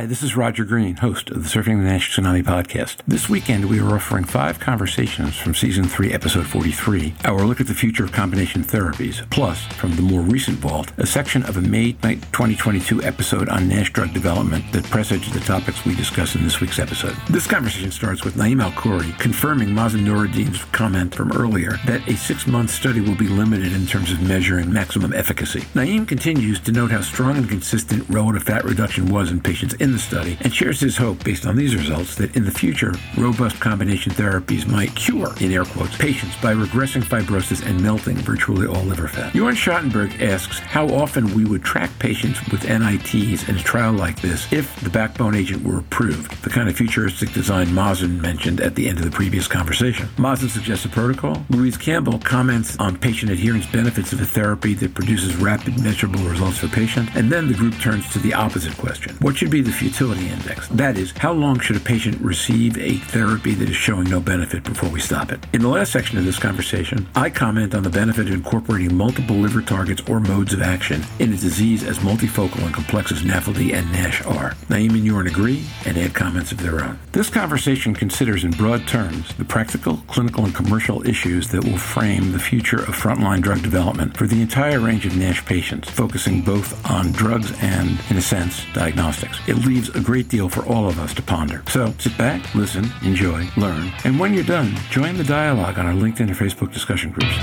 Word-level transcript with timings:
Hi, 0.00 0.06
this 0.06 0.22
is 0.22 0.34
Roger 0.34 0.64
Green, 0.64 0.96
host 0.96 1.28
of 1.28 1.42
the 1.42 1.48
Surfing 1.50 1.76
the 1.76 1.84
Nash 1.84 2.16
Tsunami 2.16 2.42
podcast. 2.42 3.02
This 3.06 3.28
weekend, 3.28 3.66
we 3.66 3.80
are 3.80 3.96
offering 3.96 4.24
five 4.24 4.58
conversations 4.58 5.36
from 5.36 5.54
season 5.54 5.84
three, 5.84 6.10
episode 6.10 6.46
43, 6.46 7.16
our 7.26 7.42
look 7.42 7.60
at 7.60 7.66
the 7.66 7.74
future 7.74 8.02
of 8.02 8.10
combination 8.10 8.64
therapies, 8.64 9.28
plus, 9.28 9.62
from 9.74 9.96
the 9.96 10.00
more 10.00 10.22
recent 10.22 10.56
vault, 10.56 10.90
a 10.96 11.06
section 11.06 11.42
of 11.42 11.58
a 11.58 11.60
May 11.60 11.92
2022 11.92 13.02
episode 13.02 13.50
on 13.50 13.68
NASH 13.68 13.92
drug 13.92 14.14
development 14.14 14.64
that 14.72 14.84
presages 14.84 15.34
the 15.34 15.40
topics 15.40 15.84
we 15.84 15.94
discuss 15.94 16.34
in 16.34 16.44
this 16.44 16.62
week's 16.62 16.78
episode. 16.78 17.14
This 17.28 17.46
conversation 17.46 17.90
starts 17.90 18.24
with 18.24 18.36
Naeem 18.36 18.66
Alkhouri 18.66 19.18
confirming 19.18 19.68
Mazen 19.68 20.06
Noureddin's 20.06 20.64
comment 20.72 21.14
from 21.14 21.30
earlier 21.32 21.72
that 21.84 22.08
a 22.08 22.16
six 22.16 22.46
month 22.46 22.70
study 22.70 23.02
will 23.02 23.16
be 23.16 23.28
limited 23.28 23.74
in 23.74 23.86
terms 23.86 24.10
of 24.12 24.22
measuring 24.22 24.72
maximum 24.72 25.12
efficacy. 25.12 25.60
Naeem 25.74 26.08
continues 26.08 26.58
to 26.60 26.72
note 26.72 26.90
how 26.90 27.02
strong 27.02 27.36
and 27.36 27.50
consistent 27.50 28.08
relative 28.08 28.44
fat 28.44 28.64
reduction 28.64 29.10
was 29.10 29.30
in 29.30 29.42
patients 29.42 29.74
in 29.74 29.89
the 29.92 29.98
study 29.98 30.38
and 30.40 30.54
shares 30.54 30.80
his 30.80 30.96
hope, 30.96 31.22
based 31.24 31.46
on 31.46 31.56
these 31.56 31.74
results, 31.74 32.14
that 32.16 32.36
in 32.36 32.44
the 32.44 32.50
future, 32.50 32.94
robust 33.16 33.60
combination 33.60 34.12
therapies 34.12 34.66
might 34.66 34.94
cure, 34.94 35.34
in 35.40 35.52
air 35.52 35.64
quotes, 35.64 35.96
patients 35.96 36.36
by 36.42 36.54
regressing 36.54 37.02
fibrosis 37.02 37.64
and 37.66 37.82
melting 37.82 38.16
virtually 38.16 38.66
all 38.66 38.82
liver 38.84 39.08
fat. 39.08 39.32
Jorn 39.32 39.54
Schattenberg 39.54 40.20
asks 40.20 40.58
how 40.58 40.88
often 40.88 41.34
we 41.34 41.44
would 41.44 41.62
track 41.62 41.90
patients 41.98 42.40
with 42.50 42.64
NITs 42.64 43.48
in 43.48 43.56
a 43.56 43.62
trial 43.62 43.92
like 43.92 44.20
this 44.20 44.52
if 44.52 44.78
the 44.80 44.90
backbone 44.90 45.34
agent 45.34 45.64
were 45.64 45.78
approved, 45.78 46.42
the 46.42 46.50
kind 46.50 46.68
of 46.68 46.76
futuristic 46.76 47.32
design 47.32 47.66
Mazen 47.68 48.20
mentioned 48.20 48.60
at 48.60 48.74
the 48.74 48.88
end 48.88 48.98
of 48.98 49.04
the 49.04 49.10
previous 49.10 49.46
conversation. 49.46 50.06
Mazen 50.16 50.48
suggests 50.48 50.84
a 50.84 50.88
protocol. 50.88 51.44
Louise 51.50 51.76
Campbell 51.76 52.18
comments 52.18 52.76
on 52.78 52.96
patient 52.96 53.30
adherence 53.30 53.66
benefits 53.66 54.12
of 54.12 54.20
a 54.20 54.26
therapy 54.26 54.74
that 54.74 54.94
produces 54.94 55.36
rapid 55.36 55.82
measurable 55.82 56.20
results 56.24 56.58
for 56.58 56.68
patients, 56.68 57.10
and 57.14 57.30
then 57.30 57.48
the 57.48 57.54
group 57.54 57.74
turns 57.78 58.10
to 58.12 58.18
the 58.18 58.34
opposite 58.34 58.76
question. 58.76 59.16
What 59.20 59.36
should 59.36 59.50
be 59.50 59.60
the 59.60 59.72
futility 59.80 60.28
index? 60.28 60.68
That 60.68 60.98
is, 60.98 61.12
how 61.12 61.32
long 61.32 61.58
should 61.58 61.76
a 61.76 61.80
patient 61.80 62.20
receive 62.20 62.76
a 62.76 62.96
therapy 62.96 63.54
that 63.54 63.68
is 63.68 63.76
showing 63.76 64.10
no 64.10 64.20
benefit 64.20 64.62
before 64.62 64.90
we 64.90 65.00
stop 65.00 65.32
it? 65.32 65.44
In 65.54 65.62
the 65.62 65.68
last 65.68 65.90
section 65.90 66.18
of 66.18 66.24
this 66.26 66.38
conversation, 66.38 67.08
I 67.14 67.30
comment 67.30 67.74
on 67.74 67.82
the 67.82 67.90
benefit 67.90 68.28
of 68.28 68.34
incorporating 68.34 68.94
multiple 68.94 69.36
liver 69.36 69.62
targets 69.62 70.02
or 70.08 70.20
modes 70.20 70.52
of 70.52 70.60
action 70.60 71.02
in 71.18 71.32
a 71.32 71.36
disease 71.36 71.82
as 71.82 71.98
multifocal 72.00 72.62
and 72.62 72.74
complex 72.74 73.10
as 73.10 73.22
NAFLD 73.22 73.72
and 73.72 73.90
NASH 73.90 74.22
are. 74.26 74.50
Naeem 74.68 74.90
and 74.90 75.08
Jorn 75.08 75.26
agree 75.26 75.64
and 75.86 75.96
add 75.96 76.14
comments 76.14 76.52
of 76.52 76.60
their 76.60 76.84
own. 76.84 76.98
This 77.12 77.30
conversation 77.30 77.94
considers 77.94 78.44
in 78.44 78.50
broad 78.50 78.86
terms 78.86 79.34
the 79.36 79.44
practical, 79.46 79.96
clinical, 80.08 80.44
and 80.44 80.54
commercial 80.54 81.06
issues 81.08 81.48
that 81.48 81.64
will 81.64 81.78
frame 81.78 82.32
the 82.32 82.38
future 82.38 82.80
of 82.80 82.94
frontline 82.94 83.40
drug 83.40 83.62
development 83.62 84.16
for 84.16 84.26
the 84.26 84.42
entire 84.42 84.78
range 84.78 85.06
of 85.06 85.16
NASH 85.16 85.44
patients, 85.46 85.88
focusing 85.88 86.42
both 86.42 86.70
on 86.90 87.12
drugs 87.12 87.52
and, 87.62 87.98
in 88.10 88.16
a 88.18 88.20
sense, 88.20 88.64
diagnostics. 88.74 89.38
It 89.48 89.54
leaves 89.66 89.88
a 89.90 90.00
great 90.00 90.28
deal 90.28 90.48
for 90.48 90.64
all 90.66 90.88
of 90.88 90.98
us 90.98 91.14
to 91.14 91.22
ponder. 91.22 91.62
So 91.68 91.92
sit 91.98 92.16
back, 92.16 92.54
listen, 92.54 92.90
enjoy, 93.02 93.48
learn, 93.56 93.92
and 94.04 94.18
when 94.18 94.34
you're 94.34 94.44
done, 94.44 94.74
join 94.90 95.16
the 95.16 95.24
dialogue 95.24 95.78
on 95.78 95.86
our 95.86 95.94
LinkedIn 95.94 96.20
and 96.20 96.36
Facebook 96.36 96.72
discussion 96.72 97.10
groups. 97.10 97.34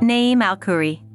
Naeem 0.00 0.42
Alkhouri. 0.42 1.05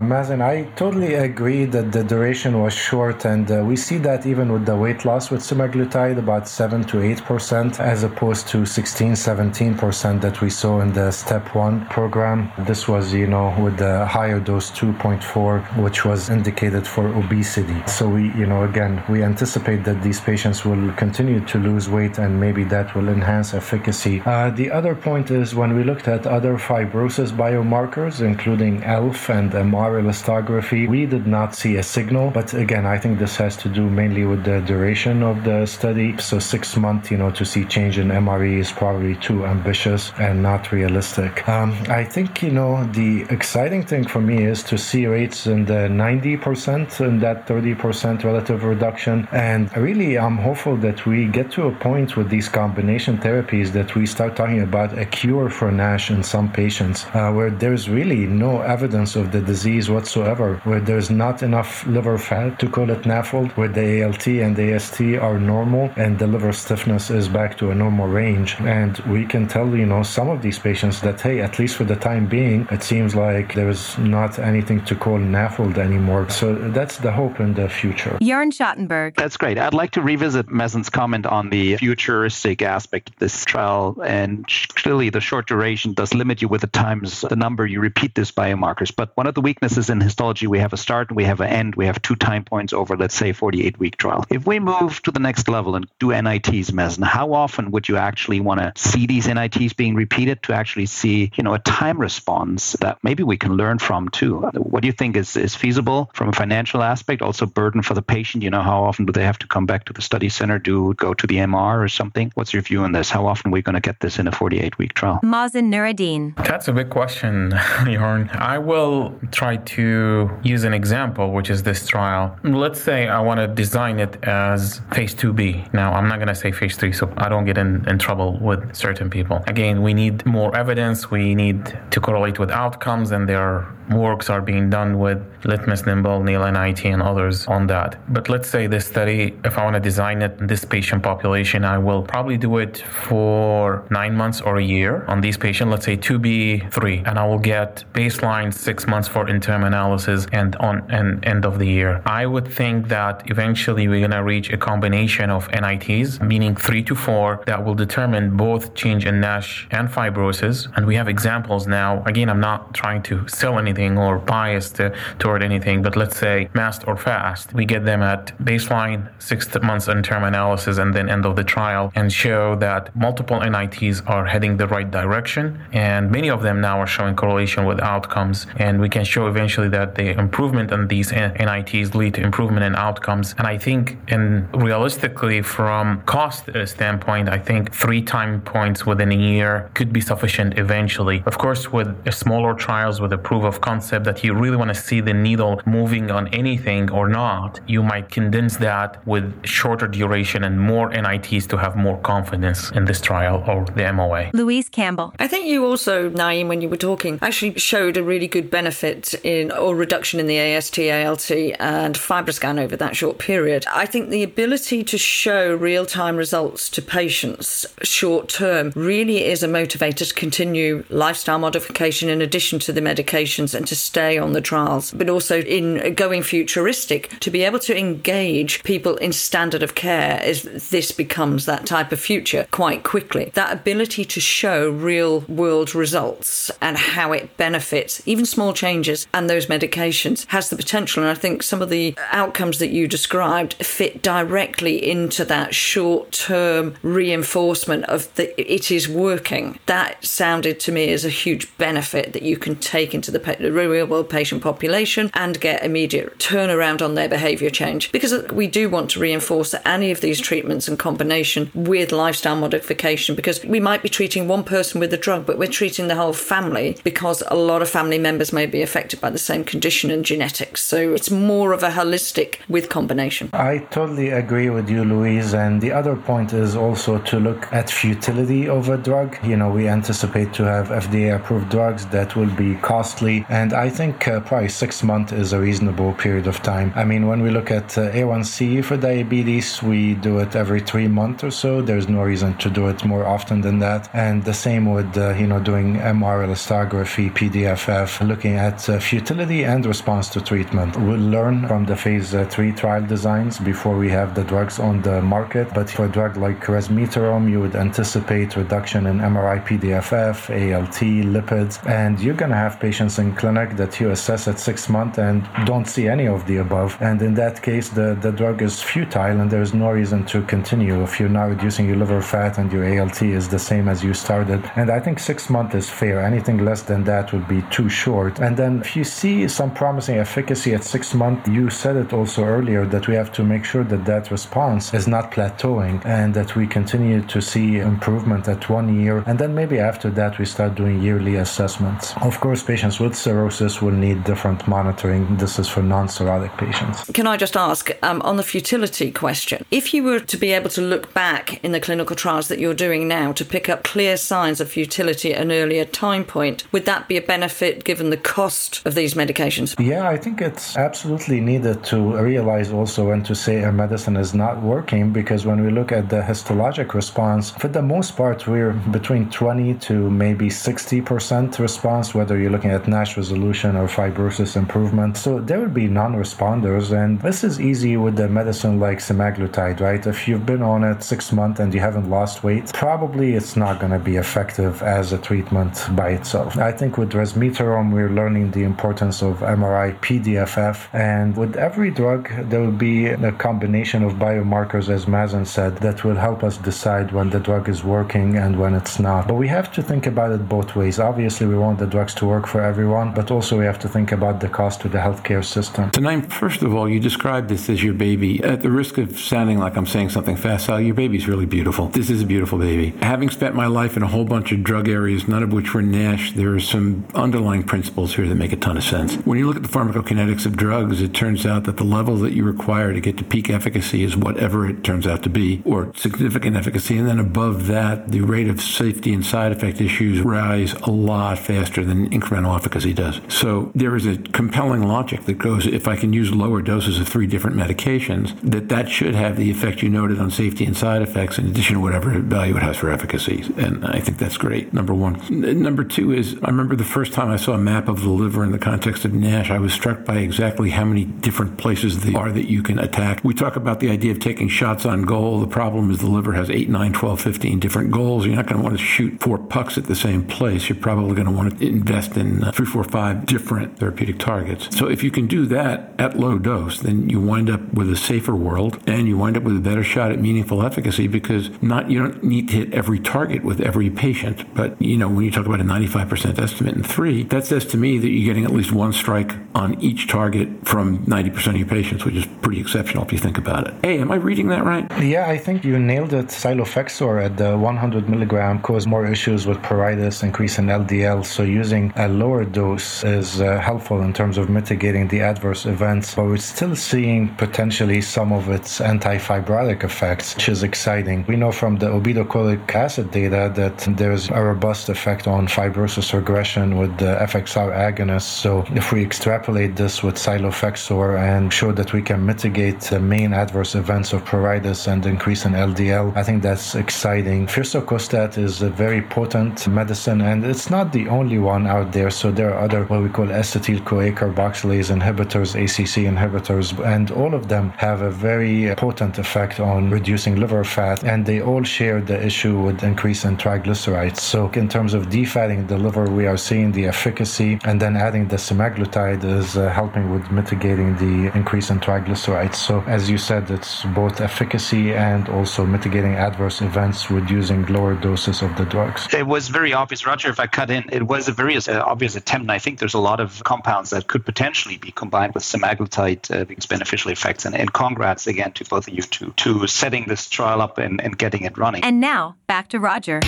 Mazen, 0.00 0.40
I 0.40 0.62
totally 0.76 1.12
agree 1.12 1.66
that 1.66 1.92
the 1.92 2.02
duration 2.02 2.58
was 2.58 2.72
short, 2.72 3.26
and 3.26 3.50
uh, 3.52 3.62
we 3.62 3.76
see 3.76 3.98
that 3.98 4.24
even 4.24 4.50
with 4.50 4.64
the 4.64 4.74
weight 4.74 5.04
loss 5.04 5.30
with 5.30 5.42
semaglutide, 5.42 6.16
about 6.16 6.48
7 6.48 6.84
to 6.84 6.96
8%, 6.96 7.78
as 7.78 8.02
opposed 8.02 8.48
to 8.48 8.64
16, 8.64 9.12
17% 9.12 10.20
that 10.22 10.40
we 10.40 10.48
saw 10.48 10.80
in 10.80 10.94
the 10.94 11.10
step 11.10 11.54
one 11.54 11.84
program. 11.88 12.50
This 12.60 12.88
was, 12.88 13.12
you 13.12 13.26
know, 13.26 13.54
with 13.60 13.76
the 13.76 14.06
higher 14.06 14.40
dose 14.40 14.70
2.4, 14.70 15.76
which 15.76 16.06
was 16.06 16.30
indicated 16.30 16.86
for 16.86 17.06
obesity. 17.08 17.82
So 17.86 18.08
we, 18.08 18.32
you 18.32 18.46
know, 18.46 18.64
again, 18.64 19.04
we 19.06 19.22
anticipate 19.22 19.84
that 19.84 20.02
these 20.02 20.18
patients 20.18 20.64
will 20.64 20.90
continue 20.94 21.44
to 21.44 21.58
lose 21.58 21.90
weight, 21.90 22.16
and 22.16 22.40
maybe 22.40 22.64
that 22.64 22.94
will 22.94 23.10
enhance 23.10 23.52
efficacy. 23.52 24.22
Uh, 24.24 24.48
the 24.48 24.70
other 24.70 24.94
point 24.94 25.30
is 25.30 25.54
when 25.54 25.76
we 25.76 25.84
looked 25.84 26.08
at 26.08 26.26
other 26.26 26.56
fibrosis 26.56 27.30
biomarkers, 27.32 28.22
including 28.22 28.82
ELF 28.82 29.28
and 29.28 29.52
MR 29.52 29.89
elastography, 29.92 30.88
we 30.88 31.06
did 31.06 31.26
not 31.26 31.54
see 31.54 31.76
a 31.76 31.82
signal. 31.82 32.30
But 32.30 32.52
again, 32.54 32.86
I 32.86 32.98
think 32.98 33.18
this 33.18 33.36
has 33.36 33.56
to 33.58 33.68
do 33.68 33.88
mainly 33.88 34.24
with 34.24 34.44
the 34.44 34.60
duration 34.60 35.22
of 35.22 35.44
the 35.44 35.66
study. 35.66 36.16
So 36.18 36.38
six 36.38 36.76
months, 36.76 37.10
you 37.10 37.16
know, 37.16 37.30
to 37.30 37.44
see 37.44 37.64
change 37.64 37.98
in 37.98 38.08
MRE 38.08 38.58
is 38.58 38.70
probably 38.70 39.16
too 39.16 39.46
ambitious 39.46 40.12
and 40.18 40.42
not 40.42 40.72
realistic. 40.72 41.48
Um, 41.48 41.72
I 41.88 42.04
think, 42.04 42.42
you 42.42 42.50
know, 42.50 42.84
the 42.92 43.22
exciting 43.30 43.84
thing 43.84 44.04
for 44.06 44.20
me 44.20 44.44
is 44.44 44.62
to 44.64 44.76
see 44.76 45.06
rates 45.06 45.46
in 45.46 45.64
the 45.64 45.88
90% 45.88 47.00
and 47.00 47.20
that 47.22 47.46
30% 47.46 48.24
relative 48.24 48.64
reduction. 48.64 49.28
And 49.32 49.74
really, 49.76 50.18
I'm 50.18 50.36
hopeful 50.36 50.76
that 50.78 51.06
we 51.06 51.26
get 51.26 51.50
to 51.52 51.68
a 51.68 51.72
point 51.72 52.16
with 52.16 52.28
these 52.28 52.48
combination 52.48 53.18
therapies 53.18 53.72
that 53.72 53.94
we 53.94 54.06
start 54.06 54.36
talking 54.36 54.62
about 54.62 54.98
a 54.98 55.04
cure 55.04 55.48
for 55.48 55.70
NASH 55.70 56.10
in 56.10 56.22
some 56.22 56.50
patients 56.52 57.06
uh, 57.14 57.32
where 57.32 57.50
there's 57.50 57.88
really 57.88 58.26
no 58.26 58.60
evidence 58.60 59.16
of 59.16 59.32
the 59.32 59.40
disease 59.40 59.79
disease 59.80 59.90
whatsoever, 59.90 60.60
where 60.64 60.80
there's 60.80 61.10
not 61.10 61.42
enough 61.42 61.86
liver 61.86 62.18
fat 62.18 62.58
to 62.58 62.68
call 62.68 62.90
it 62.90 63.02
NAFLD, 63.02 63.56
where 63.56 63.68
the 63.68 64.04
ALT 64.04 64.26
and 64.26 64.54
the 64.56 64.74
AST 64.74 65.00
are 65.00 65.38
normal 65.38 65.90
and 65.96 66.18
the 66.18 66.26
liver 66.26 66.52
stiffness 66.52 67.10
is 67.10 67.28
back 67.28 67.56
to 67.58 67.70
a 67.70 67.74
normal 67.74 68.06
range. 68.06 68.56
And 68.60 68.98
we 69.14 69.24
can 69.26 69.48
tell, 69.48 69.68
you 69.74 69.86
know, 69.86 70.02
some 70.02 70.28
of 70.28 70.42
these 70.42 70.58
patients 70.58 71.00
that, 71.00 71.20
hey, 71.20 71.40
at 71.40 71.58
least 71.58 71.76
for 71.76 71.84
the 71.84 71.96
time 71.96 72.28
being, 72.28 72.66
it 72.70 72.82
seems 72.82 73.14
like 73.14 73.54
there's 73.54 73.96
not 73.98 74.38
anything 74.38 74.84
to 74.84 74.94
call 74.94 75.18
NAFLD 75.18 75.78
anymore. 75.78 76.28
So 76.30 76.54
that's 76.54 76.98
the 76.98 77.12
hope 77.12 77.40
in 77.40 77.54
the 77.54 77.68
future. 77.68 78.18
Jorn 78.20 78.52
Schattenberg. 78.52 79.16
That's 79.16 79.36
great. 79.36 79.58
I'd 79.58 79.74
like 79.74 79.92
to 79.92 80.02
revisit 80.02 80.46
Mazen's 80.48 80.90
comment 80.90 81.26
on 81.26 81.50
the 81.50 81.76
futuristic 81.76 82.62
aspect 82.62 83.10
of 83.10 83.16
this 83.16 83.44
trial. 83.44 84.00
And 84.04 84.46
clearly, 84.74 85.10
the 85.10 85.20
short 85.20 85.46
duration 85.46 85.94
does 85.94 86.12
limit 86.12 86.42
you 86.42 86.48
with 86.48 86.60
the 86.60 86.66
times, 86.66 87.22
the 87.22 87.36
number 87.36 87.66
you 87.66 87.80
repeat 87.80 88.14
these 88.14 88.32
biomarkers. 88.32 88.94
But 88.94 89.16
one 89.16 89.26
of 89.26 89.34
the 89.34 89.40
weaknesses 89.40 89.69
in 89.78 90.00
histology, 90.00 90.46
we 90.46 90.58
have 90.58 90.72
a 90.72 90.76
start 90.76 91.08
and 91.08 91.16
we 91.16 91.24
have 91.24 91.40
an 91.40 91.48
end. 91.48 91.74
We 91.74 91.86
have 91.86 92.00
two 92.02 92.16
time 92.16 92.44
points 92.44 92.72
over, 92.72 92.96
let's 92.96 93.14
say, 93.14 93.32
48 93.32 93.78
week 93.78 93.96
trial. 93.96 94.24
If 94.30 94.46
we 94.46 94.58
move 94.58 95.02
to 95.02 95.10
the 95.10 95.20
next 95.20 95.48
level 95.48 95.76
and 95.76 95.86
do 95.98 96.08
NITs, 96.08 96.70
Mazen, 96.70 97.04
how 97.04 97.32
often 97.32 97.70
would 97.70 97.88
you 97.88 97.96
actually 97.96 98.40
want 98.40 98.60
to 98.60 98.72
see 98.76 99.06
these 99.06 99.26
NITs 99.26 99.72
being 99.74 99.94
repeated 99.94 100.42
to 100.44 100.52
actually 100.52 100.86
see, 100.86 101.30
you 101.36 101.44
know, 101.44 101.54
a 101.54 101.58
time 101.58 101.98
response 101.98 102.72
that 102.80 102.98
maybe 103.02 103.22
we 103.22 103.36
can 103.36 103.56
learn 103.56 103.78
from 103.78 104.08
too? 104.08 104.38
What 104.54 104.82
do 104.82 104.86
you 104.86 104.92
think 104.92 105.16
is, 105.16 105.36
is 105.36 105.54
feasible 105.54 106.10
from 106.14 106.28
a 106.28 106.32
financial 106.32 106.82
aspect? 106.82 107.22
Also, 107.22 107.46
burden 107.46 107.82
for 107.82 107.94
the 107.94 108.02
patient. 108.02 108.42
You 108.42 108.50
know, 108.50 108.62
how 108.62 108.84
often 108.84 109.06
do 109.06 109.12
they 109.12 109.24
have 109.24 109.38
to 109.38 109.46
come 109.46 109.66
back 109.66 109.84
to 109.86 109.92
the 109.92 110.02
study 110.02 110.28
center, 110.28 110.58
do 110.58 110.94
go 110.94 111.14
to 111.14 111.26
the 111.26 111.36
MR 111.36 111.82
or 111.82 111.88
something? 111.88 112.32
What's 112.34 112.52
your 112.52 112.62
view 112.62 112.80
on 112.82 112.92
this? 112.92 113.10
How 113.10 113.26
often 113.26 113.50
are 113.50 113.52
we 113.52 113.62
going 113.62 113.74
to 113.74 113.80
get 113.80 114.00
this 114.00 114.18
in 114.18 114.26
a 114.26 114.32
48 114.32 114.78
week 114.78 114.94
trial? 114.94 115.20
Mazen 115.22 115.70
Noureddin. 115.70 116.34
That's 116.44 116.68
a 116.68 116.72
big 116.72 116.90
question, 116.90 117.50
Jorn. 117.54 118.34
I 118.34 118.58
will 118.58 119.18
try 119.30 119.56
to 119.66 120.30
use 120.42 120.64
an 120.64 120.74
example, 120.74 121.32
which 121.32 121.50
is 121.50 121.62
this 121.62 121.86
trial. 121.86 122.36
Let's 122.42 122.80
say 122.80 123.08
I 123.08 123.20
want 123.20 123.40
to 123.40 123.46
design 123.46 123.98
it 124.00 124.22
as 124.24 124.80
phase 124.92 125.14
2B. 125.14 125.72
Now, 125.72 125.92
I'm 125.92 126.08
not 126.08 126.16
going 126.16 126.28
to 126.28 126.34
say 126.34 126.52
phase 126.52 126.76
3, 126.76 126.92
so 126.92 127.12
I 127.16 127.28
don't 127.28 127.44
get 127.44 127.58
in, 127.58 127.88
in 127.88 127.98
trouble 127.98 128.38
with 128.40 128.74
certain 128.74 129.10
people. 129.10 129.42
Again, 129.46 129.82
we 129.82 129.94
need 129.94 130.24
more 130.26 130.54
evidence, 130.56 131.10
we 131.10 131.34
need 131.34 131.78
to 131.90 132.00
correlate 132.00 132.38
with 132.38 132.50
outcomes, 132.50 133.10
and 133.12 133.28
there 133.28 133.40
are 133.40 133.74
works 133.90 134.30
are 134.30 134.40
being 134.40 134.70
done 134.70 134.98
with 134.98 135.20
Litmus, 135.44 135.86
Nimble, 135.86 136.22
Neil, 136.22 136.50
NIT, 136.50 136.84
and 136.84 137.02
others 137.02 137.46
on 137.46 137.66
that. 137.68 137.98
But 138.12 138.28
let's 138.28 138.48
say 138.48 138.66
this 138.66 138.86
study, 138.86 139.36
if 139.44 139.58
I 139.58 139.64
want 139.64 139.74
to 139.74 139.80
design 139.80 140.22
it 140.22 140.38
in 140.38 140.46
this 140.46 140.64
patient 140.64 141.02
population, 141.02 141.64
I 141.64 141.78
will 141.78 142.02
probably 142.02 142.36
do 142.36 142.58
it 142.58 142.78
for 142.78 143.84
nine 143.90 144.14
months 144.14 144.40
or 144.40 144.58
a 144.58 144.62
year 144.62 145.04
on 145.06 145.20
these 145.20 145.36
patients, 145.36 145.70
let's 145.70 145.86
say 145.86 145.96
2B3, 145.96 147.08
and 147.08 147.18
I 147.18 147.26
will 147.26 147.38
get 147.38 147.84
baseline 147.92 148.52
six 148.52 148.86
months 148.86 149.08
for 149.08 149.28
interim 149.40 149.64
analysis 149.64 150.26
and 150.32 150.54
on 150.56 150.76
an 150.90 151.08
end 151.24 151.46
of 151.46 151.58
the 151.58 151.66
year. 151.78 152.02
I 152.04 152.26
would 152.26 152.48
think 152.60 152.88
that 152.88 153.16
eventually 153.34 153.88
we're 153.88 154.04
going 154.06 154.18
to 154.22 154.24
reach 154.34 154.48
a 154.52 154.58
combination 154.70 155.30
of 155.30 155.48
NITs, 155.62 156.20
meaning 156.20 156.54
three 156.54 156.82
to 156.90 156.94
four, 156.94 157.42
that 157.46 157.64
will 157.64 157.78
determine 157.86 158.36
both 158.36 158.74
change 158.74 159.06
in 159.06 159.14
NASH 159.20 159.66
and 159.70 159.88
fibrosis. 159.88 160.56
And 160.76 160.82
we 160.90 160.94
have 161.00 161.08
examples 161.08 161.66
now. 161.66 161.90
Again, 162.12 162.28
I'm 162.28 162.44
not 162.50 162.74
trying 162.74 163.02
to 163.04 163.14
sell 163.28 163.58
anything 163.58 163.92
or 163.96 164.18
biased 164.18 164.78
toward 165.18 165.42
anything, 165.42 165.76
but 165.86 165.96
let's 165.96 166.18
say 166.24 166.50
MAST 166.52 166.80
or 166.86 166.96
FAST, 166.96 167.54
we 167.54 167.64
get 167.64 167.82
them 167.90 168.02
at 168.02 168.36
baseline, 168.50 169.00
six 169.30 169.40
months 169.62 169.88
interim 169.88 170.24
analysis, 170.24 170.76
and 170.82 170.92
then 170.96 171.08
end 171.08 171.24
of 171.24 171.34
the 171.40 171.44
trial, 171.44 171.84
and 171.94 172.12
show 172.12 172.56
that 172.56 172.94
multiple 172.94 173.38
NITs 173.40 174.02
are 174.14 174.26
heading 174.26 174.58
the 174.58 174.68
right 174.76 174.90
direction. 174.90 175.44
And 175.72 176.10
many 176.10 176.28
of 176.28 176.42
them 176.42 176.60
now 176.60 176.76
are 176.82 176.90
showing 176.96 177.14
correlation 177.16 177.64
with 177.64 177.80
outcomes. 177.80 178.46
And 178.56 178.80
we 178.84 178.88
can 178.88 179.04
show 179.04 179.26
eventually 179.32 179.68
that 179.68 179.94
the 179.94 180.08
improvement 180.26 180.72
in 180.72 180.88
these 180.94 181.10
NITs 181.12 181.94
lead 181.94 182.12
to 182.14 182.20
improvement 182.30 182.64
in 182.64 182.74
outcomes. 182.86 183.34
And 183.38 183.46
I 183.46 183.56
think, 183.66 183.82
and 184.08 184.24
realistically, 184.68 185.38
from 185.42 186.02
cost 186.16 186.48
uh, 186.48 186.66
standpoint, 186.66 187.28
I 187.28 187.38
think 187.38 187.72
three 187.82 188.02
time 188.02 188.32
points 188.54 188.80
within 188.90 189.10
a 189.12 189.20
year 189.32 189.70
could 189.74 189.92
be 189.92 190.02
sufficient 190.12 190.58
eventually. 190.58 191.22
Of 191.26 191.36
course, 191.38 191.62
with 191.76 191.88
smaller 192.12 192.54
trials 192.54 193.00
with 193.00 193.12
a 193.12 193.18
proof 193.28 193.44
of 193.44 193.60
concept 193.60 194.04
that 194.04 194.18
you 194.24 194.34
really 194.34 194.56
want 194.56 194.70
to 194.74 194.80
see 194.88 195.00
the 195.00 195.14
needle 195.14 195.60
moving 195.66 196.10
on 196.10 196.28
anything 196.28 196.90
or 196.90 197.08
not, 197.08 197.60
you 197.66 197.82
might 197.82 198.06
condense 198.10 198.56
that 198.58 199.04
with 199.06 199.24
shorter 199.46 199.86
duration 199.86 200.44
and 200.44 200.60
more 200.60 200.90
NITs 200.90 201.46
to 201.48 201.56
have 201.56 201.76
more 201.76 201.98
confidence 201.98 202.70
in 202.72 202.84
this 202.84 203.00
trial 203.00 203.42
or 203.46 203.64
the 203.76 203.92
MOA. 203.92 204.30
Louise 204.32 204.68
Campbell. 204.68 205.14
I 205.18 205.28
think 205.28 205.46
you 205.46 205.64
also, 205.64 206.10
Naeem, 206.10 206.48
when 206.48 206.60
you 206.60 206.68
were 206.68 206.76
talking, 206.76 207.18
actually 207.22 207.58
showed 207.58 207.96
a 207.96 208.02
really 208.02 208.28
good 208.28 208.50
benefit 208.50 209.14
in 209.24 209.50
or 209.52 209.74
reduction 209.74 210.20
in 210.20 210.26
the 210.26 210.38
AST, 210.38 210.78
ALT, 210.78 211.30
and 211.30 211.94
FibroScan 211.94 212.60
over 212.60 212.76
that 212.76 212.96
short 212.96 213.18
period. 213.18 213.64
I 213.72 213.86
think 213.86 214.10
the 214.10 214.22
ability 214.22 214.84
to 214.84 214.98
show 214.98 215.54
real 215.54 215.86
time 215.86 216.16
results 216.16 216.68
to 216.70 216.82
patients 216.82 217.66
short 217.82 218.28
term 218.28 218.72
really 218.74 219.24
is 219.24 219.42
a 219.42 219.48
motivator 219.48 220.08
to 220.08 220.14
continue 220.14 220.84
lifestyle 220.88 221.38
modification 221.38 222.08
in 222.08 222.22
addition 222.22 222.58
to 222.60 222.72
the 222.72 222.80
medications 222.80 223.54
and 223.54 223.66
to 223.66 223.76
stay 223.76 224.18
on 224.18 224.32
the 224.32 224.40
trials, 224.40 224.92
but 224.92 225.10
also 225.10 225.40
in 225.40 225.94
going 225.94 226.22
futuristic 226.22 227.18
to 227.20 227.30
be 227.30 227.42
able 227.42 227.58
to 227.58 227.76
engage 227.76 228.62
people 228.62 228.96
in 228.96 229.12
standard 229.12 229.62
of 229.62 229.74
care 229.74 230.20
as 230.22 230.42
this 230.70 230.92
becomes 230.92 231.46
that 231.46 231.66
type 231.66 231.92
of 231.92 232.00
future 232.00 232.46
quite 232.50 232.82
quickly. 232.82 233.30
That 233.34 233.52
ability 233.52 234.04
to 234.06 234.20
show 234.20 234.70
real 234.70 235.20
world 235.20 235.74
results 235.74 236.50
and 236.60 236.76
how 236.76 237.12
it 237.12 237.36
benefits 237.36 238.02
even 238.06 238.26
small 238.26 238.52
changes 238.52 239.06
and 239.12 239.28
those 239.28 239.46
medications 239.46 240.26
has 240.28 240.50
the 240.50 240.56
potential. 240.56 241.02
And 241.02 241.10
I 241.10 241.14
think 241.14 241.42
some 241.42 241.62
of 241.62 241.70
the 241.70 241.94
outcomes 242.12 242.58
that 242.58 242.70
you 242.70 242.86
described 242.86 243.54
fit 243.54 244.02
directly 244.02 244.90
into 244.90 245.24
that 245.26 245.54
short 245.54 246.12
term 246.12 246.74
reinforcement 246.82 247.84
of 247.86 248.12
that 248.14 248.38
it 248.40 248.70
is 248.70 248.88
working. 248.88 249.58
That 249.66 250.04
sounded 250.04 250.60
to 250.60 250.72
me 250.72 250.92
as 250.92 251.04
a 251.04 251.10
huge 251.10 251.56
benefit 251.58 252.12
that 252.12 252.22
you 252.22 252.36
can 252.36 252.56
take 252.56 252.94
into 252.94 253.10
the, 253.10 253.18
the 253.18 253.52
real 253.52 253.86
world 253.86 254.10
patient 254.10 254.42
population 254.42 255.10
and 255.14 255.40
get 255.40 255.64
immediate 255.64 256.18
turnaround 256.18 256.82
on 256.82 256.94
their 256.94 257.08
behavior 257.08 257.50
change. 257.50 257.92
Because 257.92 258.22
we 258.32 258.46
do 258.46 258.68
want 258.68 258.90
to 258.90 259.00
reinforce 259.00 259.54
any 259.64 259.90
of 259.90 260.00
these 260.00 260.20
treatments 260.20 260.68
in 260.68 260.76
combination 260.76 261.50
with 261.54 261.92
lifestyle 261.92 262.36
modification, 262.36 263.14
because 263.14 263.44
we 263.44 263.60
might 263.60 263.82
be 263.82 263.88
treating 263.88 264.28
one 264.28 264.44
person 264.44 264.80
with 264.80 264.92
a 264.92 264.96
drug, 264.96 265.26
but 265.26 265.38
we're 265.38 265.46
treating 265.46 265.88
the 265.88 265.94
whole 265.94 266.12
family 266.12 266.76
because 266.84 267.22
a 267.28 267.34
lot 267.34 267.62
of 267.62 267.68
family 267.68 267.98
members 267.98 268.32
may 268.32 268.46
be 268.46 268.62
by 269.00 269.10
the 269.10 269.18
same 269.18 269.44
condition 269.44 269.90
and 269.90 270.04
genetics. 270.04 270.62
So 270.62 270.94
it's 270.94 271.10
more 271.10 271.52
of 271.52 271.62
a 271.62 271.70
holistic 271.70 272.38
with 272.48 272.68
combination. 272.68 273.30
I 273.32 273.58
totally 273.70 274.10
agree 274.10 274.50
with 274.50 274.68
you, 274.68 274.84
Louise. 274.84 275.34
And 275.34 275.60
the 275.60 275.72
other 275.72 275.96
point 275.96 276.32
is 276.32 276.56
also 276.56 276.98
to 276.98 277.18
look 277.18 277.52
at 277.52 277.70
futility 277.70 278.48
of 278.48 278.68
a 278.68 278.76
drug. 278.76 279.16
You 279.24 279.36
know, 279.36 279.50
we 279.50 279.68
anticipate 279.68 280.32
to 280.34 280.44
have 280.44 280.68
FDA 280.68 281.14
approved 281.16 281.50
drugs 281.50 281.86
that 281.86 282.16
will 282.16 282.34
be 282.36 282.54
costly. 282.56 283.24
And 283.28 283.52
I 283.52 283.68
think 283.70 284.06
uh, 284.06 284.20
probably 284.20 284.48
six 284.48 284.82
months 284.82 285.12
is 285.12 285.32
a 285.32 285.40
reasonable 285.40 285.92
period 285.94 286.26
of 286.26 286.42
time. 286.42 286.72
I 286.74 286.84
mean, 286.84 287.06
when 287.06 287.22
we 287.22 287.30
look 287.30 287.50
at 287.50 287.76
uh, 287.78 287.90
A1C 287.92 288.64
for 288.64 288.76
diabetes, 288.76 289.62
we 289.62 289.94
do 289.94 290.18
it 290.18 290.36
every 290.36 290.60
three 290.60 290.88
months 290.88 291.24
or 291.24 291.30
so. 291.30 291.62
There's 291.62 291.88
no 291.88 292.02
reason 292.02 292.36
to 292.38 292.50
do 292.50 292.68
it 292.68 292.84
more 292.84 293.06
often 293.06 293.40
than 293.40 293.58
that. 293.60 293.88
And 293.94 294.24
the 294.24 294.34
same 294.34 294.72
with, 294.72 294.96
uh, 294.96 295.14
you 295.14 295.26
know, 295.26 295.40
doing 295.40 295.76
MR 295.76 296.26
elastography, 296.26 297.12
PDFF, 297.12 298.06
looking 298.06 298.36
at 298.36 298.68
uh, 298.68 298.78
futility 298.90 299.44
and 299.44 299.64
response 299.66 300.08
to 300.08 300.20
treatment. 300.20 300.76
We'll 300.76 301.08
learn 301.16 301.46
from 301.46 301.64
the 301.64 301.76
phase 301.76 302.12
uh, 302.12 302.24
three 302.24 302.50
trial 302.50 302.84
designs 302.84 303.38
before 303.38 303.76
we 303.78 303.88
have 303.90 304.16
the 304.16 304.24
drugs 304.24 304.58
on 304.58 304.82
the 304.82 305.00
market. 305.00 305.46
But 305.54 305.70
for 305.70 305.84
a 305.84 305.88
drug 305.88 306.16
like 306.16 306.40
resmetirom, 306.40 307.30
you 307.30 307.38
would 307.38 307.54
anticipate 307.54 308.34
reduction 308.34 308.86
in 308.86 308.98
MRI, 308.98 309.46
PDFF, 309.46 310.16
ALT, 310.40 310.80
lipids, 311.16 311.64
and 311.68 312.00
you're 312.00 312.16
going 312.16 312.32
to 312.32 312.36
have 312.36 312.58
patients 312.58 312.98
in 312.98 313.14
clinic 313.14 313.56
that 313.58 313.78
you 313.78 313.92
assess 313.92 314.26
at 314.26 314.40
six 314.40 314.68
months 314.68 314.98
and 314.98 315.28
don't 315.44 315.66
see 315.66 315.86
any 315.86 316.08
of 316.08 316.26
the 316.26 316.38
above. 316.38 316.76
And 316.80 317.00
in 317.00 317.14
that 317.14 317.40
case, 317.40 317.68
the, 317.68 317.96
the 318.02 318.10
drug 318.10 318.42
is 318.42 318.60
futile 318.60 319.20
and 319.20 319.30
there's 319.30 319.54
no 319.54 319.70
reason 319.70 320.04
to 320.06 320.22
continue 320.22 320.82
if 320.82 320.98
you're 320.98 321.16
not 321.20 321.28
reducing 321.34 321.68
your 321.68 321.76
liver 321.76 322.02
fat 322.02 322.38
and 322.38 322.50
your 322.52 322.64
ALT 322.80 323.02
is 323.02 323.28
the 323.28 323.38
same 323.38 323.68
as 323.68 323.84
you 323.84 323.94
started. 323.94 324.42
And 324.56 324.68
I 324.68 324.80
think 324.80 324.98
six 324.98 325.30
months 325.30 325.54
is 325.54 325.70
fair. 325.70 326.00
Anything 326.00 326.44
less 326.44 326.62
than 326.62 326.82
that 326.90 327.12
would 327.12 327.28
be 327.28 327.42
too 327.52 327.68
short. 327.68 328.18
And 328.18 328.36
then 328.36 328.64
you 328.80 328.84
see 328.84 329.28
some 329.28 329.52
promising 329.52 329.96
efficacy 329.98 330.54
at 330.54 330.64
six 330.64 330.94
months, 330.94 331.28
you 331.28 331.50
said 331.50 331.76
it 331.76 331.92
also 331.92 332.24
earlier 332.24 332.64
that 332.64 332.88
we 332.88 332.94
have 332.94 333.12
to 333.12 333.22
make 333.22 333.44
sure 333.44 333.62
that 333.64 333.84
that 333.84 334.10
response 334.10 334.72
is 334.72 334.86
not 334.88 335.12
plateauing 335.12 335.84
and 335.84 336.14
that 336.14 336.34
we 336.34 336.46
continue 336.46 337.02
to 337.14 337.20
see 337.20 337.58
improvement 337.58 338.26
at 338.26 338.48
one 338.48 338.68
year. 338.80 339.04
And 339.06 339.18
then 339.18 339.34
maybe 339.34 339.58
after 339.58 339.90
that, 339.90 340.18
we 340.18 340.24
start 340.24 340.54
doing 340.54 340.80
yearly 340.80 341.16
assessments. 341.16 341.92
Of 342.00 342.20
course, 342.20 342.42
patients 342.42 342.80
with 342.80 342.94
cirrhosis 342.96 343.60
will 343.60 343.78
need 343.86 344.02
different 344.04 344.48
monitoring. 344.48 345.02
This 345.18 345.38
is 345.38 345.46
for 345.46 345.62
non 345.62 345.86
cirrhotic 345.88 346.34
patients. 346.38 346.90
Can 346.98 347.06
I 347.06 347.18
just 347.18 347.36
ask 347.36 347.70
um, 347.82 348.00
on 348.00 348.16
the 348.16 348.22
futility 348.22 348.90
question? 348.90 349.44
If 349.50 349.74
you 349.74 349.82
were 349.82 350.00
to 350.00 350.16
be 350.16 350.32
able 350.32 350.50
to 350.50 350.62
look 350.62 350.94
back 350.94 351.44
in 351.44 351.52
the 351.52 351.60
clinical 351.60 351.96
trials 351.96 352.28
that 352.28 352.38
you're 352.38 352.62
doing 352.66 352.88
now 352.88 353.12
to 353.12 353.24
pick 353.26 353.50
up 353.50 353.62
clear 353.62 353.98
signs 353.98 354.40
of 354.40 354.50
futility 354.50 355.12
at 355.12 355.20
an 355.20 355.32
earlier 355.32 355.66
time 355.66 356.04
point, 356.04 356.44
would 356.50 356.64
that 356.64 356.88
be 356.88 356.96
a 356.96 357.02
benefit 357.02 357.64
given 357.64 357.90
the 357.90 357.98
cost 357.98 358.62
of 358.70 358.74
these 358.80 358.94
medications? 358.94 359.48
Yeah, 359.72 359.84
I 359.94 359.96
think 360.04 360.16
it's 360.28 360.56
absolutely 360.56 361.20
needed 361.32 361.58
to 361.72 361.78
realize 362.12 362.48
also 362.58 362.80
when 362.90 363.02
to 363.10 363.14
say 363.14 363.42
a 363.50 363.52
medicine 363.64 363.96
is 364.04 364.12
not 364.24 364.34
working 364.54 364.92
because 365.00 365.20
when 365.30 365.38
we 365.44 365.50
look 365.58 365.70
at 365.72 365.88
the 365.94 366.00
histologic 366.10 366.68
response, 366.82 367.24
for 367.42 367.48
the 367.48 367.64
most 367.74 367.90
part, 368.00 368.18
we're 368.26 368.54
between 368.78 369.10
20 369.10 369.54
to 369.68 369.74
maybe 370.04 370.28
60% 370.28 371.38
response, 371.38 371.94
whether 371.98 372.14
you're 372.18 372.34
looking 372.36 372.54
at 372.58 372.68
NASH 372.68 372.96
resolution 372.96 373.50
or 373.60 373.66
fibrosis 373.66 374.36
improvement. 374.36 374.96
So 374.96 375.10
there 375.28 375.40
would 375.42 375.56
be 375.62 375.66
non 375.80 375.92
responders, 376.04 376.66
and 376.82 377.00
this 377.08 377.24
is 377.28 377.34
easy 377.50 377.76
with 377.76 377.96
the 377.96 378.08
medicine 378.08 378.60
like 378.60 378.78
semaglutide, 378.78 379.58
right? 379.60 379.84
If 379.94 380.06
you've 380.06 380.26
been 380.32 380.42
on 380.54 380.62
it 380.70 380.82
six 380.82 381.12
months 381.12 381.40
and 381.40 381.52
you 381.52 381.60
haven't 381.68 381.88
lost 381.90 382.22
weight, 382.22 382.46
probably 382.52 383.08
it's 383.18 383.34
not 383.44 383.58
going 383.62 383.72
to 383.72 383.84
be 383.90 383.96
effective 383.96 384.62
as 384.62 384.92
a 384.92 384.98
treatment 384.98 385.54
by 385.80 385.88
itself. 385.98 386.36
I 386.50 386.52
think 386.52 386.78
with 386.78 386.92
resmetirom, 386.92 387.66
we're 387.72 387.94
learning 388.00 388.30
the 388.30 388.44
importance 388.44 388.59
of 388.64 389.20
MRI, 389.20 389.78
PDFF, 389.80 390.72
and 390.74 391.16
with 391.16 391.36
every 391.36 391.70
drug, 391.70 392.10
there 392.28 392.40
will 392.40 392.52
be 392.52 392.86
a 392.86 393.12
combination 393.12 393.82
of 393.82 393.94
biomarkers, 393.94 394.68
as 394.68 394.84
Mazen 394.84 395.26
said, 395.26 395.56
that 395.58 395.82
will 395.84 395.94
help 395.94 396.22
us 396.22 396.36
decide 396.36 396.92
when 396.92 397.08
the 397.10 397.20
drug 397.20 397.48
is 397.48 397.64
working 397.64 398.16
and 398.16 398.38
when 398.38 398.54
it's 398.54 398.78
not. 398.78 399.08
But 399.08 399.14
we 399.14 399.28
have 399.28 399.50
to 399.52 399.62
think 399.62 399.86
about 399.86 400.12
it 400.12 400.28
both 400.28 400.54
ways. 400.56 400.78
Obviously, 400.78 401.26
we 401.26 401.36
want 401.36 401.58
the 401.58 401.66
drugs 401.66 401.94
to 401.94 402.06
work 402.06 402.26
for 402.26 402.42
everyone, 402.42 402.92
but 402.94 403.10
also 403.10 403.38
we 403.38 403.44
have 403.44 403.58
to 403.60 403.68
think 403.68 403.92
about 403.92 404.20
the 404.20 404.28
cost 404.28 404.60
to 404.60 404.68
the 404.68 404.78
healthcare 404.78 405.24
system. 405.24 405.70
Tonight, 405.70 406.12
first 406.12 406.42
of 406.42 406.54
all, 406.54 406.68
you 406.68 406.80
described 406.80 407.28
this 407.28 407.48
as 407.48 407.62
your 407.62 407.74
baby. 407.74 408.22
At 408.22 408.42
the 408.42 408.50
risk 408.50 408.78
of 408.78 408.98
sounding 408.98 409.38
like 409.38 409.56
I'm 409.56 409.66
saying 409.66 409.90
something 409.90 410.16
facile, 410.16 410.60
your 410.60 410.74
baby's 410.74 411.08
really 411.08 411.26
beautiful. 411.26 411.68
This 411.68 411.90
is 411.90 412.02
a 412.02 412.06
beautiful 412.06 412.38
baby. 412.38 412.70
Having 412.82 413.10
spent 413.10 413.34
my 413.34 413.46
life 413.46 413.76
in 413.76 413.82
a 413.82 413.86
whole 413.86 414.04
bunch 414.04 414.32
of 414.32 414.42
drug 414.42 414.68
areas, 414.68 415.08
none 415.08 415.22
of 415.22 415.32
which 415.32 415.54
were 415.54 415.62
NASH, 415.62 416.12
there 416.12 416.34
are 416.34 416.40
some 416.40 416.84
underlying 416.94 417.42
principles 417.42 417.94
here 417.94 418.06
that 418.06 418.14
make 418.14 418.32
a 418.32 418.36
ton 418.40 418.56
of 418.56 418.64
sense. 418.64 418.96
When 418.96 419.18
you 419.18 419.26
look 419.26 419.36
at 419.36 419.42
the 419.42 419.48
pharmacokinetics 419.48 420.26
of 420.26 420.36
drugs, 420.36 420.80
it 420.80 420.94
turns 420.94 421.26
out 421.26 421.44
that 421.44 421.56
the 421.56 421.64
level 421.64 421.96
that 421.98 422.12
you 422.12 422.24
require 422.24 422.72
to 422.72 422.80
get 422.80 422.98
to 422.98 423.04
peak 423.04 423.30
efficacy 423.30 423.82
is 423.84 423.96
whatever 423.96 424.48
it 424.48 424.64
turns 424.64 424.86
out 424.86 425.02
to 425.04 425.10
be, 425.10 425.42
or 425.44 425.72
significant 425.76 426.36
efficacy. 426.36 426.78
And 426.78 426.88
then 426.88 426.98
above 426.98 427.46
that, 427.46 427.92
the 427.92 428.00
rate 428.00 428.28
of 428.28 428.40
safety 428.40 428.92
and 428.92 429.04
side 429.04 429.32
effect 429.32 429.60
issues 429.60 430.00
rise 430.00 430.52
a 430.54 430.70
lot 430.70 431.18
faster 431.18 431.64
than 431.64 431.90
incremental 431.90 432.34
efficacy 432.36 432.72
does. 432.72 433.00
So 433.08 433.52
there 433.54 433.76
is 433.76 433.86
a 433.86 433.98
compelling 433.98 434.62
logic 434.62 435.04
that 435.04 435.18
goes 435.18 435.46
if 435.46 435.68
I 435.68 435.76
can 435.76 435.92
use 435.92 436.14
lower 436.14 436.42
doses 436.42 436.80
of 436.80 436.88
three 436.88 437.06
different 437.06 437.36
medications, 437.36 438.18
that 438.22 438.48
that 438.48 438.68
should 438.68 438.94
have 438.94 439.16
the 439.16 439.30
effect 439.30 439.62
you 439.62 439.68
noted 439.68 439.98
on 439.98 440.10
safety 440.10 440.44
and 440.44 440.56
side 440.56 440.82
effects 440.82 441.18
in 441.18 441.26
addition 441.26 441.56
to 441.56 441.60
whatever 441.60 441.98
value 442.00 442.36
it 442.36 442.42
has 442.42 442.56
for 442.56 442.70
efficacy. 442.70 443.24
And 443.36 443.64
I 443.64 443.80
think 443.80 443.98
that's 443.98 444.16
great, 444.16 444.52
number 444.52 444.74
one. 444.74 445.00
Number 445.10 445.64
two 445.64 445.92
is 445.92 446.16
I 446.22 446.28
remember 446.28 446.56
the 446.56 446.64
first 446.64 446.92
time 446.92 447.10
I 447.10 447.16
saw 447.16 447.32
a 447.32 447.38
map 447.38 447.68
of 447.68 447.82
the 447.82 447.90
liver 447.90 448.29
in 448.30 448.38
the 448.38 448.44
context 448.44 448.84
of 448.84 448.94
NASH, 448.94 449.28
I 449.28 449.38
was 449.38 449.52
struck 449.52 449.84
by 449.84 449.96
exactly 449.96 450.50
how 450.50 450.64
many 450.64 450.84
different 450.84 451.36
places 451.36 451.80
there 451.80 451.96
are 451.98 452.12
that 452.12 452.30
you 452.30 452.44
can 452.44 452.60
attack. 452.60 453.02
We 453.02 453.12
talk 453.12 453.34
about 453.34 453.58
the 453.58 453.70
idea 453.70 453.90
of 453.90 453.98
taking 453.98 454.28
shots 454.28 454.64
on 454.64 454.82
goal. 454.82 455.18
The 455.18 455.26
problem 455.26 455.68
is 455.72 455.78
the 455.78 455.90
liver 455.90 456.12
has 456.12 456.30
8, 456.30 456.48
9, 456.48 456.72
12, 456.72 457.00
15 457.00 457.40
different 457.40 457.72
goals. 457.72 458.06
You're 458.06 458.14
not 458.14 458.28
going 458.28 458.36
to 458.36 458.44
want 458.44 458.56
to 458.56 458.64
shoot 458.64 459.00
four 459.00 459.18
pucks 459.18 459.58
at 459.58 459.64
the 459.64 459.74
same 459.74 460.06
place. 460.06 460.48
You're 460.48 460.58
probably 460.58 460.94
going 460.94 461.08
to 461.08 461.12
want 461.12 461.40
to 461.40 461.44
invest 461.44 461.96
in 461.96 462.22
uh, 462.22 462.30
three, 462.30 462.46
four, 462.46 462.62
five 462.62 463.04
different 463.04 463.58
therapeutic 463.58 463.98
targets. 463.98 464.56
So 464.56 464.68
if 464.68 464.84
you 464.84 464.92
can 464.92 465.08
do 465.08 465.26
that 465.26 465.72
at 465.80 465.98
low 465.98 466.16
dose, 466.16 466.60
then 466.60 466.88
you 466.88 467.00
wind 467.00 467.30
up 467.30 467.52
with 467.52 467.68
a 467.68 467.76
safer 467.76 468.14
world 468.14 468.62
and 468.68 468.86
you 468.86 468.96
wind 468.96 469.16
up 469.16 469.24
with 469.24 469.36
a 469.36 469.40
better 469.40 469.64
shot 469.64 469.90
at 469.90 469.98
meaningful 469.98 470.40
efficacy 470.44 470.86
because 470.86 471.30
not 471.42 471.68
you 471.68 471.80
don't 471.80 472.04
need 472.04 472.28
to 472.28 472.36
hit 472.36 472.54
every 472.54 472.78
target 472.78 473.24
with 473.24 473.40
every 473.40 473.70
patient. 473.70 474.32
But 474.34 474.60
you 474.62 474.76
know, 474.76 474.88
when 474.88 475.04
you 475.04 475.10
talk 475.10 475.26
about 475.26 475.40
a 475.40 475.44
95% 475.44 476.20
estimate 476.20 476.54
in 476.54 476.62
three, 476.62 477.02
that 477.04 477.24
says 477.24 477.44
to 477.46 477.56
me 477.56 477.78
that 477.78 477.88
you're 477.88 478.06
getting 478.06 478.19
getting 478.20 478.34
at 478.34 478.36
least 478.36 478.52
one 478.52 478.72
strike 478.72 479.12
on 479.34 479.60
each 479.60 479.86
target 479.88 480.28
from 480.44 480.84
90% 480.86 481.28
of 481.28 481.36
your 481.36 481.46
patients, 481.46 481.84
which 481.84 481.94
is 481.94 482.06
pretty 482.22 482.40
exceptional 482.40 482.84
if 482.84 482.92
you 482.92 482.98
think 482.98 483.18
about 483.18 483.46
it. 483.46 483.54
Hey, 483.62 483.78
am 483.78 483.90
I 483.92 483.96
reading 483.96 484.28
that 484.28 484.44
right? 484.44 484.64
Yeah, 484.82 485.08
I 485.08 485.16
think 485.18 485.44
you 485.44 485.58
nailed 485.58 485.92
it. 485.92 486.06
Cilofexor 486.06 487.04
at 487.04 487.16
the 487.16 487.36
100 487.38 487.88
milligram 487.88 488.40
caused 488.42 488.66
more 488.68 488.86
issues 488.86 489.26
with 489.26 489.38
pruritus, 489.38 490.02
increase 490.02 490.38
in 490.38 490.46
LDL. 490.46 491.04
So 491.04 491.22
using 491.22 491.72
a 491.76 491.88
lower 491.88 492.24
dose 492.24 492.84
is 492.84 493.20
uh, 493.20 493.38
helpful 493.40 493.80
in 493.82 493.92
terms 493.92 494.18
of 494.18 494.28
mitigating 494.28 494.88
the 494.88 495.00
adverse 495.00 495.46
events, 495.46 495.94
but 495.94 496.04
we're 496.06 496.16
still 496.16 496.56
seeing 496.56 497.14
potentially 497.16 497.80
some 497.80 498.12
of 498.12 498.28
its 498.28 498.60
anti-fibrotic 498.60 499.62
effects, 499.64 500.14
which 500.14 500.28
is 500.28 500.42
exciting. 500.42 501.04
We 501.06 501.16
know 501.16 501.32
from 501.32 501.56
the 501.56 501.66
obeticholic 501.66 502.54
acid 502.54 502.90
data 502.90 503.32
that 503.36 503.58
there's 503.78 504.08
a 504.10 504.22
robust 504.22 504.68
effect 504.68 505.06
on 505.06 505.28
fibrosis 505.28 505.92
regression 505.92 506.58
with 506.58 506.76
the 506.78 506.96
FXR 507.10 507.48
agonists. 507.68 508.09
So 508.10 508.44
if 508.54 508.72
we 508.72 508.82
extrapolate 508.82 509.56
this 509.56 509.82
with 509.82 509.94
cilofexor 509.94 510.98
and 510.98 511.32
show 511.32 511.52
that 511.52 511.72
we 511.72 511.80
can 511.80 512.04
mitigate 512.04 512.60
the 512.60 512.80
main 512.80 513.12
adverse 513.12 513.54
events 513.54 513.92
of 513.92 514.04
pruritus 514.04 514.66
and 514.66 514.84
increase 514.84 515.24
in 515.24 515.32
LDL, 515.32 515.96
I 515.96 516.02
think 516.02 516.22
that's 516.22 516.54
exciting. 516.54 517.26
Firsocostat 517.26 518.18
is 518.18 518.42
a 518.42 518.50
very 518.50 518.82
potent 518.82 519.46
medicine 519.48 520.00
and 520.00 520.24
it's 520.24 520.50
not 520.50 520.72
the 520.72 520.88
only 520.88 521.18
one 521.18 521.46
out 521.46 521.72
there. 521.72 521.90
So 521.90 522.10
there 522.10 522.34
are 522.34 522.40
other 522.44 522.64
what 522.64 522.82
we 522.82 522.88
call 522.88 523.06
acetyl-CoA 523.06 523.92
carboxylase 523.92 524.70
inhibitors, 524.76 525.34
ACC 525.34 525.84
inhibitors, 525.92 526.46
and 526.66 526.90
all 526.90 527.14
of 527.14 527.28
them 527.28 527.50
have 527.56 527.80
a 527.82 527.90
very 527.90 528.54
potent 528.56 528.98
effect 528.98 529.40
on 529.40 529.70
reducing 529.70 530.16
liver 530.16 530.44
fat 530.44 530.82
and 530.84 531.06
they 531.06 531.22
all 531.22 531.44
share 531.44 531.80
the 531.80 532.04
issue 532.04 532.38
with 532.40 532.62
increase 532.64 533.04
in 533.04 533.16
triglycerides. 533.16 533.98
So 533.98 534.28
in 534.30 534.48
terms 534.48 534.74
of 534.74 534.86
defatting 534.88 535.46
the 535.46 535.58
liver, 535.58 535.88
we 535.88 536.06
are 536.06 536.16
seeing 536.16 536.52
the 536.52 536.66
efficacy 536.66 537.38
and 537.44 537.60
then 537.60 537.76
adding 537.76 537.99
the 538.08 538.16
semaglutide 538.16 539.04
is 539.04 539.36
uh, 539.36 539.48
helping 539.48 539.90
with 539.92 540.10
mitigating 540.10 540.76
the 540.76 541.16
increase 541.16 541.50
in 541.50 541.60
triglycerides. 541.60 542.34
So 542.34 542.60
as 542.62 542.90
you 542.90 542.98
said, 542.98 543.30
it's 543.30 543.64
both 543.64 544.00
efficacy 544.00 544.74
and 544.74 545.08
also 545.08 545.44
mitigating 545.46 545.94
adverse 545.94 546.40
events 546.40 546.90
with 546.90 547.10
using 547.10 547.46
lower 547.46 547.74
doses 547.74 548.22
of 548.22 548.36
the 548.36 548.44
drugs. 548.44 548.88
It 548.92 549.06
was 549.06 549.28
very 549.28 549.52
obvious, 549.52 549.86
Roger, 549.86 550.08
if 550.10 550.20
I 550.20 550.26
cut 550.26 550.50
in, 550.50 550.64
it 550.70 550.84
was 550.84 551.08
a 551.08 551.12
very 551.12 551.36
uh, 551.36 551.64
obvious 551.64 551.96
attempt. 551.96 552.22
And 552.22 552.32
I 552.32 552.38
think 552.38 552.58
there's 552.58 552.74
a 552.74 552.78
lot 552.78 553.00
of 553.00 553.22
compounds 553.24 553.70
that 553.70 553.86
could 553.86 554.04
potentially 554.04 554.58
be 554.58 554.70
combined 554.70 555.14
with 555.14 555.22
semaglutide 555.22 556.10
uh, 556.14 556.24
because 556.24 556.46
beneficial 556.46 556.90
effects. 556.90 557.24
And, 557.24 557.34
and 557.34 557.52
congrats 557.52 558.06
again 558.06 558.32
to 558.32 558.44
both 558.44 558.68
of 558.68 558.74
you 558.74 558.82
to, 558.82 559.12
to 559.12 559.46
setting 559.46 559.86
this 559.86 560.08
trial 560.08 560.40
up 560.40 560.58
and, 560.58 560.80
and 560.80 560.96
getting 560.96 561.22
it 561.22 561.36
running. 561.36 561.64
And 561.64 561.80
now, 561.80 562.16
back 562.26 562.48
to 562.48 562.58
Roger. 562.58 563.00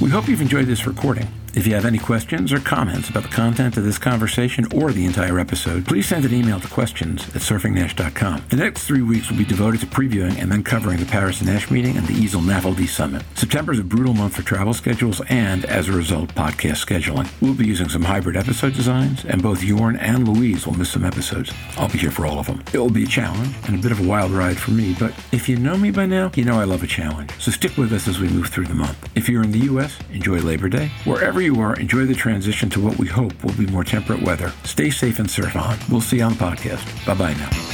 We 0.00 0.10
hope 0.10 0.28
you've 0.28 0.40
enjoyed 0.40 0.66
this 0.66 0.86
recording. 0.86 1.26
If 1.54 1.66
you 1.66 1.74
have 1.74 1.84
any 1.84 1.98
questions 1.98 2.52
or 2.52 2.60
comments 2.60 3.08
about 3.08 3.24
the 3.24 3.28
content 3.30 3.76
of 3.76 3.84
this 3.84 3.98
conversation 3.98 4.66
or 4.72 4.92
the 4.92 5.04
entire 5.04 5.38
episode, 5.38 5.86
please 5.86 6.06
send 6.06 6.24
an 6.24 6.32
email 6.32 6.60
to 6.60 6.68
questions 6.68 7.22
at 7.34 7.42
surfingnash.com. 7.42 8.44
The 8.48 8.56
next 8.56 8.84
three 8.84 9.02
weeks 9.02 9.30
will 9.30 9.38
be 9.38 9.44
devoted 9.44 9.80
to 9.80 9.86
previewing 9.86 10.38
and 10.38 10.52
then 10.52 10.62
covering 10.62 10.98
the 10.98 11.06
Paris 11.06 11.42
Nash 11.42 11.70
meeting 11.70 11.96
and 11.96 12.06
the 12.06 12.14
EASL 12.14 12.42
NAFLD 12.42 12.86
Summit. 12.88 13.22
September 13.34 13.72
is 13.72 13.78
a 13.78 13.84
brutal 13.84 14.14
month 14.14 14.36
for 14.36 14.42
travel 14.42 14.72
schedules 14.74 15.20
and, 15.28 15.64
as 15.64 15.88
a 15.88 15.92
result, 15.92 16.28
podcast 16.34 16.84
scheduling. 16.84 17.28
We'll 17.40 17.54
be 17.54 17.66
using 17.66 17.88
some 17.88 18.02
hybrid 18.02 18.36
episode 18.36 18.74
designs, 18.74 19.24
and 19.24 19.42
both 19.42 19.60
Jorn 19.60 19.98
and 20.00 20.28
Louise 20.28 20.66
will 20.66 20.74
miss 20.74 20.90
some 20.90 21.04
episodes. 21.04 21.52
I'll 21.76 21.88
be 21.88 21.98
here 21.98 22.10
for 22.10 22.26
all 22.26 22.38
of 22.38 22.46
them. 22.46 22.62
It 22.72 22.78
will 22.78 22.90
be 22.90 23.04
a 23.04 23.08
challenge 23.08 23.54
and 23.66 23.78
a 23.78 23.82
bit 23.82 23.92
of 23.92 24.00
a 24.00 24.06
wild 24.06 24.30
ride 24.30 24.58
for 24.58 24.70
me, 24.70 24.94
but 24.98 25.12
if 25.32 25.48
you 25.48 25.56
know 25.56 25.76
me 25.76 25.90
by 25.90 26.06
now, 26.06 26.30
you 26.34 26.44
know 26.44 26.60
I 26.60 26.64
love 26.64 26.82
a 26.82 26.86
challenge. 26.86 27.32
So 27.40 27.50
stick 27.50 27.76
with 27.76 27.92
us 27.92 28.06
as 28.06 28.20
we 28.20 28.28
move 28.28 28.48
through 28.48 28.66
the 28.66 28.74
month. 28.74 29.08
If 29.16 29.28
you're 29.28 29.42
in 29.42 29.52
the 29.52 29.60
U.S., 29.60 29.98
enjoy 30.12 30.38
Labor 30.38 30.68
Day. 30.68 30.90
Wherever 31.04 31.37
you 31.40 31.60
are, 31.60 31.74
enjoy 31.76 32.06
the 32.06 32.14
transition 32.14 32.70
to 32.70 32.80
what 32.80 32.98
we 32.98 33.06
hope 33.06 33.44
will 33.44 33.54
be 33.54 33.66
more 33.66 33.84
temperate 33.84 34.22
weather. 34.22 34.52
Stay 34.64 34.90
safe 34.90 35.18
and 35.18 35.30
surf 35.30 35.56
on. 35.56 35.78
We'll 35.90 36.00
see 36.00 36.18
you 36.18 36.24
on 36.24 36.32
podcast. 36.34 37.06
Bye 37.06 37.14
bye 37.14 37.34
now. 37.34 37.67